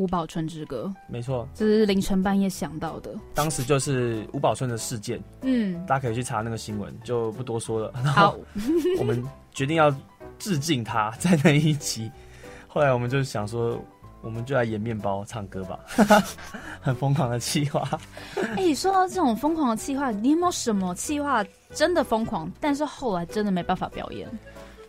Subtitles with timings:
[0.00, 3.14] 吴宝春之歌，没错，这是凌晨半夜想到的。
[3.34, 7.92] 当时就是吴宝春的事件，嗯，大家可以去查那个新闻，就不多说了。
[8.02, 8.40] 然后，
[8.98, 9.94] 我们决定要
[10.38, 12.10] 致敬他，在那一集。
[12.66, 13.78] 后来我们就想说，
[14.22, 15.78] 我们就来演面包唱歌吧，
[16.80, 17.86] 很疯狂的气话。
[18.56, 21.44] 哎，说到这种疯狂的气话，你有没有什么气话
[21.74, 24.26] 真的疯狂，但是后来真的没办法表演？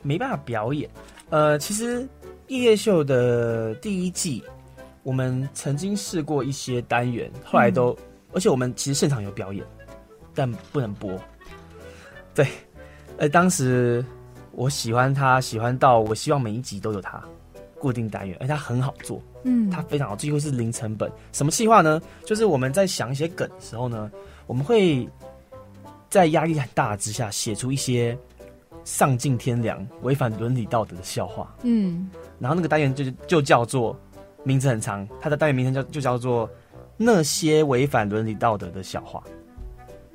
[0.02, 0.89] 没办法表演。
[1.32, 2.07] 呃，其实
[2.48, 4.43] 夜夜秀的第一季，
[5.04, 7.97] 我们曾经试过一些单元，后来都，
[8.33, 9.65] 而且我们其实现场有表演，
[10.33, 11.19] 但不能播。
[12.33, 12.47] 对，
[13.18, 14.04] 呃，当时
[14.51, 17.24] 我喜欢他，喜欢到我希望每一集都有他
[17.79, 21.11] 固定单元，而且他很好做，嗯，他非常好，几乎是零成本。
[21.32, 22.02] 什么计划呢？
[22.25, 24.11] 就是我们在想一些梗的时候呢，
[24.47, 25.07] 我们会
[26.10, 28.18] 在压力很大之下写出一些。
[28.83, 31.55] 丧尽天良、违反伦理道德的笑话。
[31.61, 33.95] 嗯，然后那个单元就就叫做
[34.44, 36.49] 名字很长，它的单元名称叫就叫做
[36.97, 39.23] 那些违反伦理道德的笑话。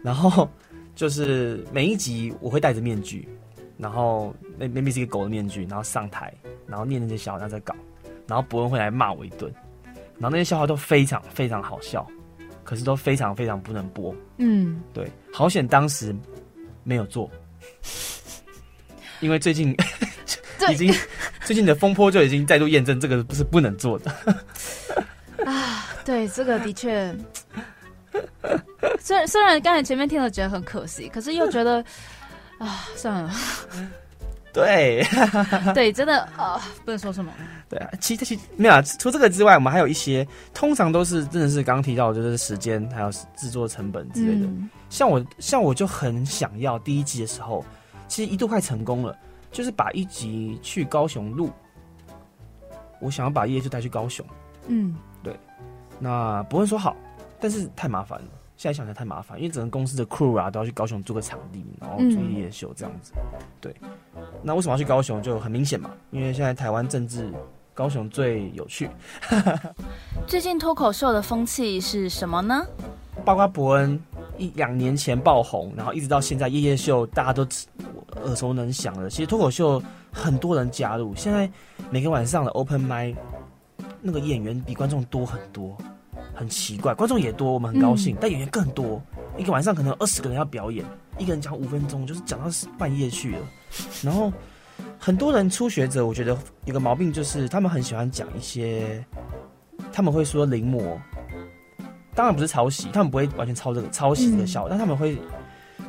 [0.02, 0.48] 然后
[0.94, 3.28] 就是每一集我会戴着面具，
[3.76, 6.32] 然后那 maybe 是一个狗的面具，然后上台，
[6.66, 7.74] 然后念那些笑话，然后再搞，
[8.26, 9.52] 然后伯恩会来骂我一顿，
[10.18, 12.06] 然后那些笑话都非常非常好笑，
[12.62, 14.14] 可是都非常非常不能播。
[14.38, 16.14] 嗯，对，好险当时
[16.84, 17.28] 没有做。
[19.20, 19.74] 因为最近
[20.70, 20.92] 已经
[21.46, 24.10] 最近的风波就已经再度验证这个不是不能做的
[25.46, 25.86] 啊！
[26.04, 27.14] 对，这个的确，
[28.98, 31.76] 虽然虽然刚才前面听了觉得很可惜，可是又觉得
[32.58, 33.32] 啊，算了。
[34.52, 35.06] 对
[35.72, 37.30] 对，真的啊，不能说什么。
[37.68, 38.82] 对啊，其实其实没有啊。
[38.82, 44.48] 除这个之外，我们还有一些，通常都是真的是刚刚提到，就是时间还有制作成本之类的。
[44.90, 47.64] 像我像我就很想要第一季的时候。
[48.08, 49.18] 其实一度快成功了，
[49.56, 51.48] 就是把一集去高雄录，
[53.00, 54.22] 我想要把叶就带去高雄。
[54.66, 55.34] 嗯，对。
[55.98, 56.94] 那伯恩说好，
[57.40, 58.26] 但是太麻烦了。
[58.58, 63.14] 现在想起来太麻烦，因为整个公司的 crew 啊都要去高雄租个场地，然后做夜秀这样子。
[63.58, 63.74] 对。
[64.42, 65.22] 那为什么要去高雄？
[65.22, 67.32] 就很明显嘛，因为现在台湾政治，
[67.72, 68.90] 高雄最有趣。
[70.28, 72.62] 最近脱口秀的风气是什么呢？
[73.24, 73.98] 包括伯恩
[74.36, 77.46] 一两年前爆红，然后一直到现在夜夜秀，大家都
[78.24, 79.10] 耳熟能详的。
[79.10, 79.82] 其实脱口秀
[80.12, 81.50] 很多人加入，现在
[81.90, 83.14] 每个晚上的 open i
[84.00, 85.76] 那个演员比观众多很多，
[86.34, 86.94] 很奇怪。
[86.94, 89.02] 观众也多，我们很高兴，但演员更多。
[89.36, 90.84] 一个晚上可能二十个人要表演，
[91.18, 92.46] 一个人讲五分钟，就是讲到
[92.78, 93.38] 半夜去了。
[94.02, 94.32] 然后
[94.98, 99.04] 很多人初学者，我觉得有个毛病就是他们很喜欢讲一些，
[99.92, 100.96] 他们会说临摹。
[102.14, 105.18] 当然不是抄袭，他们不会完全抄这个抄袭这个笑，但他们会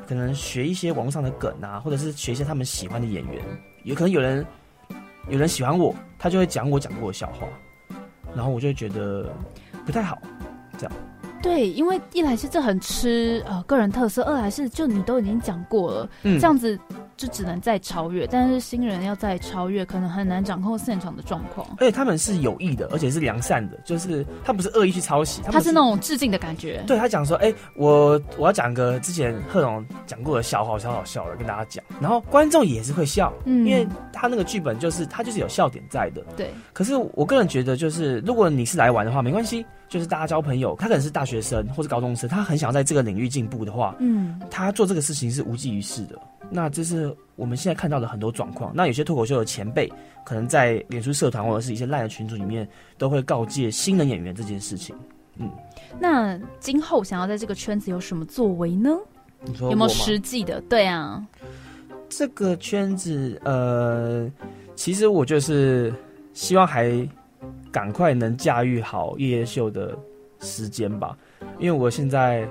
[0.08, 3.44] 可能学一些网络上的梗啊，或者是学一些他们喜欢的演员。
[3.84, 4.46] 有可能有人
[5.30, 7.48] 有人喜欢我，他就会讲我讲过的笑话，
[8.36, 9.31] 然后我就会觉得
[9.86, 10.18] 不太好，
[10.78, 10.92] 这样。
[11.42, 16.78] 对，因为一来是这很吃呃个人特色，二来是就你都已经讲过了，这样子。
[17.17, 21.67] 就只能再超越，但是新人要再超越，可能很难掌控现场的状况。
[21.79, 26.83] 而且他们是有意的，而且是良善的，就是他不是恶意去抄袭，他是那种致敬的感觉。
[26.85, 36.23] 对他讲说：“哎，我我要讲个之前贺龙讲过的笑话，超好笑的，跟大家讲。”然后观众也是会笑，因为他那个剧本就是他就是有笑点在的。
[36.35, 36.51] 对。
[36.72, 40.75] 可是我个人觉得，就是如果你是来玩的话，没关系，就是大家交朋友。
[40.78, 46.16] 他可能是大学生或者高中生，他很想要在这个领域进步的话，嗯，他做这个事情是无济于事的。
[46.50, 48.72] 那这是我们现在看到的很多状况。
[48.75, 49.91] 那有些脱口秀的前辈，
[50.25, 54.96] 可能在脸书社团或者是一些烂的群组里面，都会告诫新人演员这件事情。
[55.38, 55.52] 嗯，
[56.00, 58.97] 那今后想要在这个圈子有什么作为呢？
[59.59, 60.59] 有没有实际的？
[60.62, 61.24] 对啊，
[62.09, 64.28] 这个圈子，呃，
[64.74, 65.94] 其实我就是
[66.34, 67.08] 希望还
[67.72, 69.96] 赶快能驾驭好夜夜秀的
[70.40, 71.16] 时间吧，
[71.59, 72.50] 因为我现在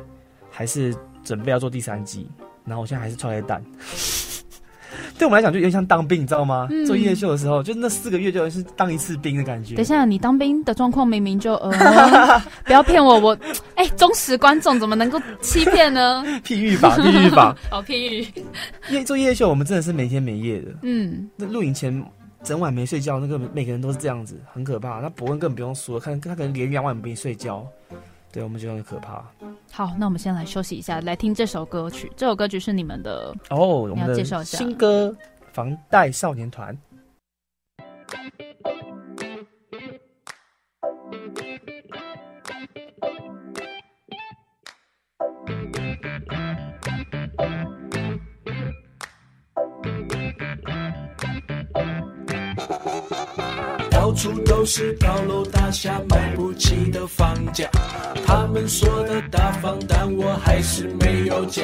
[0.49, 2.29] 还是准备要做第三季。
[2.67, 3.63] 然后我现在还是穿蛋，
[5.19, 6.69] 对我们来讲就有点像当兵，你知道吗？
[6.87, 9.75] 做夜秀的时候，就那四个月就是当一次兵的感觉。
[9.75, 13.39] 等一下，你当兵的状况明明就呃，不要骗我，我
[13.77, 16.25] 哎，忠实观众怎么能够欺骗呢？
[16.45, 18.27] 譬喻吧，譬喻吧，好譬喻。
[18.91, 20.69] 因为做夜秀，我们真的是没天没夜的。
[20.83, 22.05] 嗯，那录影前
[22.43, 25.01] 整晚没睡觉，那个每个人都是这样子，很可怕。
[25.01, 27.67] 那伯恩更不用说，看他可能连两晚没睡觉。
[28.33, 29.25] 对，我们觉得很可怕。
[29.73, 32.11] 好，那我们先来休息一下，来听这首歌曲。
[32.17, 35.15] 这首歌曲是你们的哦，我们的新歌
[35.55, 36.75] 《房贷少年团》。
[54.17, 57.69] 处都是高楼大厦，买不起的房价。
[58.27, 61.63] 他们说的大方，但我还是没有家。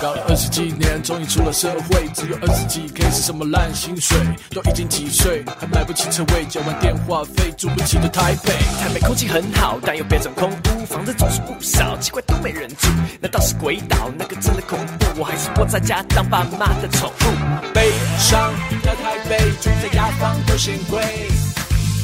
[0.00, 4.16] 搞了二十几年，终于出了社会，只有二十几 K 是什么烂薪水？
[4.50, 8.52] 都已经几岁，还买不起车位，交完电话费，住不起的台北。
[8.78, 12.88] 台北空气很好，但又变成空屋，房子总是不少，奇怪都没人住。
[13.20, 14.10] 难道是鬼岛？
[14.16, 17.72] 那个真的恐怖，我还是窝在家当爸妈的宠物。
[17.74, 18.52] 悲伤
[18.82, 21.02] 的台北，住在雅房都嫌贵。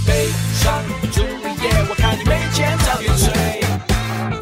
[0.07, 0.73] 悲伤
[1.13, 3.27] 住一夜，我看你没钱早点睡。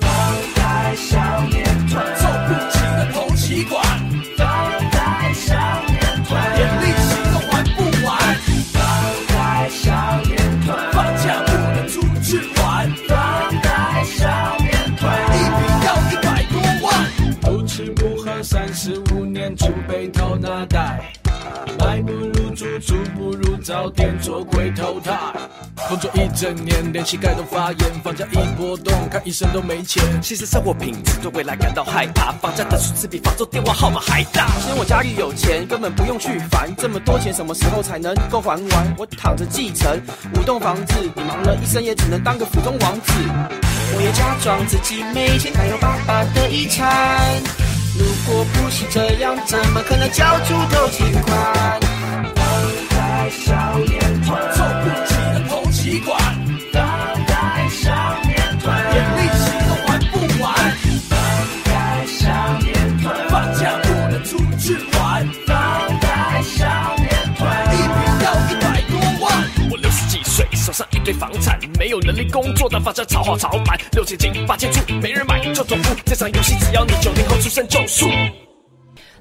[0.01, 0.09] 房
[0.55, 3.83] 贷少年团，凑不齐的头期款。
[4.37, 4.45] 房
[4.91, 5.55] 贷少
[5.89, 8.13] 年团，连利息都还不完。
[8.73, 8.77] 房
[9.29, 9.33] 贷
[9.71, 9.85] 少
[10.25, 12.29] 年团，放假不能出去
[12.61, 12.63] 玩。
[13.09, 13.13] 房
[13.63, 15.03] 贷少年团，
[15.33, 16.55] 一瓶要一百多
[16.87, 16.87] 万。
[17.41, 21.11] 不吃不喝三十五年，储备投那袋。
[21.79, 25.13] 买不如住，住不如早点做鬼投胎。
[25.89, 30.03] 工作一整年，连膝盖都发炎，房价一波动，看医生都没钱。
[30.23, 34.49] 其实生活品质对未来感到害怕，房价的数字比房租电话号码还大。
[34.61, 38.95] 嫌我家里有钱，根本不用去烦，这么多钱什么时候才能够还完？
[38.97, 40.01] 我躺着继承
[40.35, 43.13] 五栋房子，你忙了一生也只能当个普通王子。
[43.97, 47.43] 我也假装自己没钱，还有爸爸的遗产。
[47.97, 51.84] 如果不是这样，怎么可能交出头期款？
[73.93, 75.83] 六千斤八千出，没人买就走步。
[76.05, 78.07] 这场游戏只要你九零后出生就输。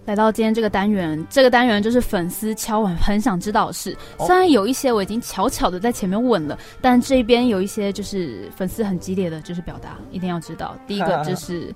[0.05, 3.95] 来到今天这个单元，这个单元就是粉丝敲碗很想知道的事。
[4.19, 10.75] 虽然有一些我已经悄悄的在前面问了，但这边有一些就是粉丝很激烈的就是表达，一定要知道。
[10.85, 11.73] 第一个就 是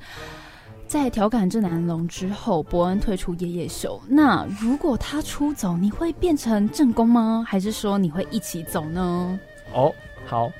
[0.86, 4.02] 在调侃郑南龙之后，伯恩退出夜夜秀。
[4.10, 7.46] 那如果他出走，你会变成正宫吗？
[7.48, 9.40] 还是说你会一起走呢？
[9.74, 9.94] 哦，
[10.26, 10.52] 好，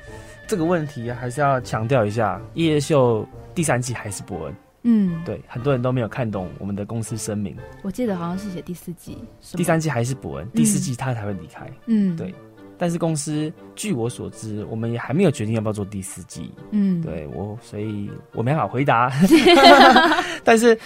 [0.48, 3.24] 这个问题还是要强调一下，夜夜秀
[3.54, 4.56] 第三季还是伯恩。
[4.82, 7.54] 嗯，对，很多人都没有看懂我们的公司声明。
[7.82, 9.18] 我记得好像是写第四季，
[9.52, 11.70] 第三季还是伯恩，第四季他才会离开。
[11.84, 12.34] 嗯，对。
[12.78, 16.50] 但是公司据我所知，我们也还没有决定要不要做第四季。
[16.70, 19.12] 嗯，对我，所以我没法回答。
[20.42, 20.78] 但是，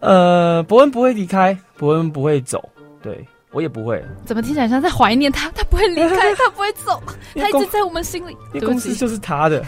[0.00, 2.68] 呃，伯恩不会离开，伯恩不会走，
[3.00, 4.02] 对我也不会。
[4.24, 5.50] 怎么听起来像在怀念他？
[5.50, 7.02] 他不会离开， 他不会走，
[7.34, 8.36] 他一直在我们心里。
[8.54, 9.64] 因为公司就是他的，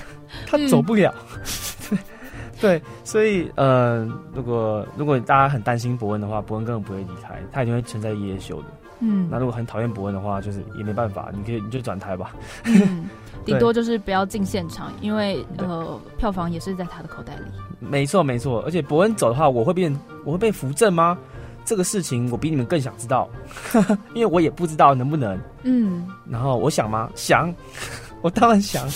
[0.47, 1.15] 他走不了。
[2.61, 8.69] 对，所以呃，如果如果大家很担心伯恩的话，伯恩根本不会离开，他一定会存在夜夜秀的。
[9.01, 12.35] 嗯，那如果很讨厌伯恩的话，就是也没办法，你可以你就转台吧。
[12.65, 13.07] 嗯，
[13.45, 17.43] 顶多就是不要进现场，因为呃，票房也是在他的口袋里。
[17.81, 19.95] 没错没错，而且伯恩走的话，我会变
[20.25, 21.19] 我会被扶正吗？
[21.65, 23.29] 这个事情我比你们更想知道，
[24.15, 25.39] 因为我也不知道能不能。
[25.63, 27.11] 嗯，然后我想吗？
[27.15, 27.53] 想，
[28.23, 28.87] 我当然想，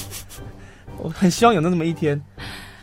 [0.98, 2.20] 我很希望有那么一天。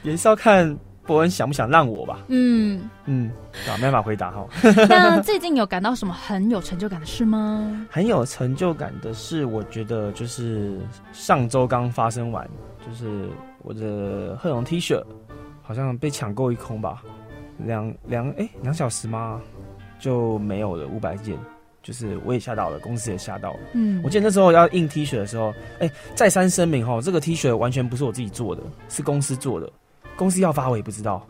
[0.03, 2.19] 也是要看伯恩想不想让我吧。
[2.27, 3.31] 嗯嗯，
[3.67, 4.45] 啊，没办法回答哈。
[4.87, 7.87] 那最近有感到什么很有成就感的事吗？
[7.89, 10.79] 很有成就感的事，我觉得就是
[11.11, 12.47] 上周刚发生完，
[12.85, 13.27] 就是
[13.63, 15.03] 我的贺龙 T 恤
[15.63, 17.01] 好像被抢购一空吧，
[17.57, 19.41] 两两哎两小时吗？
[19.99, 21.37] 就没有了五百件，
[21.81, 23.59] 就是我也吓到了，公司也吓到了。
[23.73, 29.71] 嗯，我记得那时候要印 T 恤的时候，哎，再三声明哈，这个 T 恤完全不是我自己做的，是公司做的。
[30.15, 31.25] 公司要发我也不知道，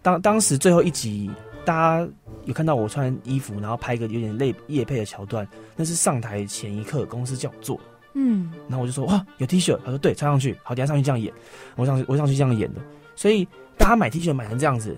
[0.00, 1.30] 当当时最后一集，
[1.64, 2.08] 大家
[2.44, 7.80] 有看到我穿衣服，然后拍一个有点累夜配的桥段，那是上台前一刻公司叫我做，
[8.14, 11.32] 嗯，然后我就说哇有 T 恤，他说对穿上去，好等下上去这样演，
[11.76, 12.80] 我上去我上去这样演的，
[13.16, 13.46] 所以
[13.76, 14.96] 大家买 T 恤买成这样子，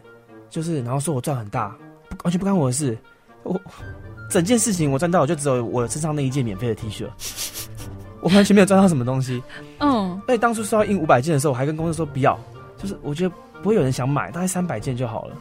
[0.50, 1.74] 就是然后说我赚很大，
[2.24, 2.96] 完全不关我的事，
[3.42, 3.60] 我
[4.30, 7.06] 整件事情我赚到就只有我身上那一件免费的 T 恤，
[8.20, 9.42] 我完全没有赚到什么东西，
[9.78, 12.38] 嗯，而且当初说要印五百件的时候，我还跟公司说不要。
[12.78, 15.36] 就是我觉得不会有人想买，大概三百件就好了。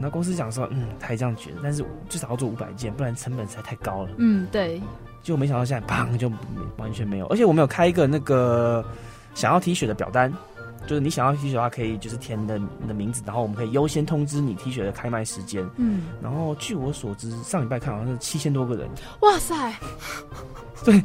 [0.00, 4.10] 然后公司讲说，嗯，他也这样觉得，但是至少要做五百件，不然成本实在太高了。
[4.16, 4.82] 嗯，对。
[5.22, 6.28] 就没想到现在砰就
[6.76, 8.84] 完全没有，而且我们有开一个那个
[9.36, 10.32] 想要 T 恤的表单，
[10.86, 15.68] 就是你想要 T 恤的话，可以就是填的你的名字，然后我们可以优先通知你 T 恤的开卖时间。
[15.76, 16.04] 嗯。
[16.22, 18.88] 然后据我所知，上礼拜看好像是七千多个人。
[19.20, 19.72] 哇塞！
[20.84, 21.02] 对。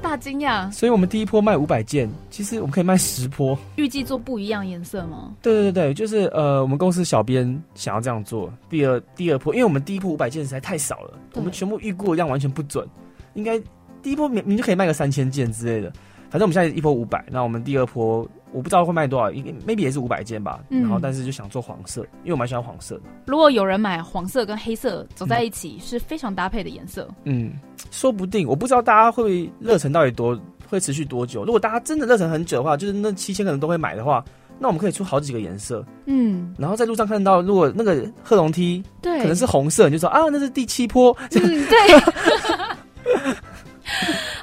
[0.00, 3.58] 大惊讶，所以我们第一波卖五百件，其实我们可以卖十波。
[3.74, 5.34] 预计做不一样颜色吗？
[5.42, 8.48] 对对对对，就是呃，我们公司小编想要这样做。
[8.70, 12.88] 第二第二波，因为我们第一波五百件实在太少了，我们全部预估量完全不准。
[13.34, 13.60] 应该
[14.00, 15.90] 第一波明明就可以卖个三千件之类的，
[16.30, 20.60] 反正我们现在一波五百，那我们第二波我不知道会卖多少，应该 maybe 也是五百件吧。
[20.70, 23.02] 嗯然后但是就想做黄色，因为我蛮喜欢黄色的。
[23.26, 27.08] 如果有人买黄色跟黑色走在一起，是非常搭配的颜色。
[27.24, 27.52] 嗯，
[27.90, 30.38] 说不定我不知道大家会热忱到底多
[30.68, 31.44] 会持续多久。
[31.44, 34.24] 如果大家真的热忱很久的话，就是那七千个人都会买的话，
[34.58, 35.84] 那我们可以出好几个颜色。
[36.06, 41.16] 嗯，然后在路上看到，如果那个贺龙梯对，可能是红色，你就说啊，那是第七波。
[41.32, 41.78] 嗯，对。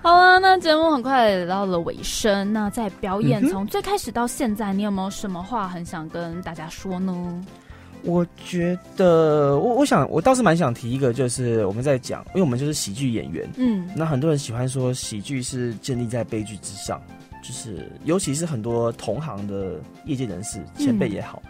[0.05, 2.53] 好啊，那节目很快来到了尾声。
[2.53, 7.43] 那在表演从最开始到现在，你有没有什么话很想跟大家说呢？
[8.03, 17.01] 我觉得，我我想，我倒是蛮想提一个，就是我们在讲，因为我们就是喜剧演员，嗯那很多人喜欢说喜剧是建立在悲剧之上，
[17.41, 21.41] 就是尤其是很多同行的业界人士、前辈也好，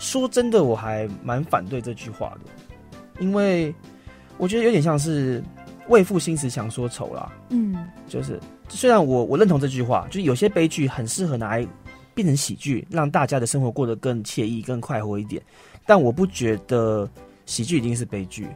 [0.00, 3.72] 说真的，我还蛮反对这句话的，因为
[4.36, 5.40] 我觉得有点像是
[5.90, 7.30] 为赋新词强说愁啦。
[7.50, 7.76] 嗯
[8.08, 11.68] 就是虽然我我认同这句话，就是有些悲剧很适合拿来
[12.14, 15.42] 变成喜剧，让大家的生活过得更惬意、更快活一点。
[15.86, 17.08] 但我不觉得
[17.46, 18.46] 喜剧一定是悲剧，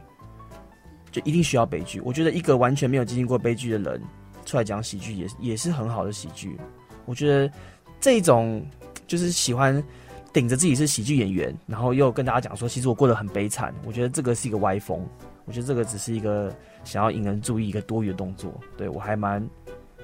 [1.11, 2.01] 就一定需要悲剧。
[2.01, 4.01] 我觉得一个完全没有经历过悲剧的人
[4.45, 6.57] 出来讲喜剧也也是很好的喜剧。
[7.05, 7.51] 我觉得
[7.99, 8.65] 这种
[9.07, 9.83] 就是喜欢
[10.31, 13.73] 顶着自己是喜剧演员，然后又跟大家讲说，其实我过得很悲惨。
[13.85, 15.05] 我觉得这个是一个歪风。
[15.45, 19.47] 我觉得这个只是一个想要引人注意一个多余的动作，对我还蛮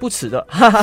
[0.02, 0.44] 不耻的。
[0.50, 0.66] 好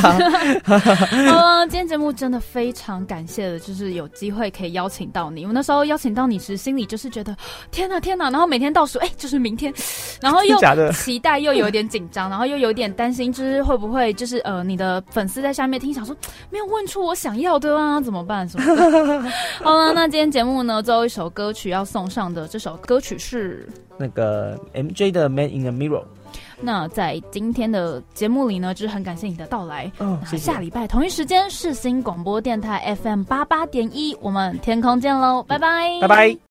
[1.36, 5.46] 了， 今天节目真的非常感谢的，就是有机会可以邀请到你。
[5.46, 7.36] 我那时候邀请到你时，心里就是觉得
[7.70, 9.74] 天哪天哪，然后每天倒数，哎、就是明天，
[10.22, 10.58] 然后又
[10.96, 16.16] 期待又有一点紧张，然后又有点担心，就是会不会就是呃你的粉丝在下面听，想说
[16.50, 19.30] 没有问出我想要的啊，怎么办什么的。
[19.62, 23.68] 好了，那今天节目呢，最后一首歌曲要送上的这首歌曲是。
[24.02, 26.04] 那个 MJ 的《Man in a Mirror》。
[26.62, 29.92] 那在今天的节目里呢，就是很感谢你的到来。
[30.00, 30.52] 哦，那谢谢。
[30.52, 36.40] 下礼拜同一时间，世新广播电台 FM 八八点一，我们天空见喽，拜拜，拜拜。